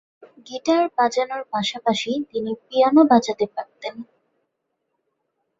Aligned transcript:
Guitar 0.47 0.83
বাজানোর 0.97 1.43
পাশাপাশি 1.53 2.11
তিনি 2.31 2.51
পিয়ানো 2.61 3.01
বাজাতে 3.11 3.45
পারতেন। 3.55 3.95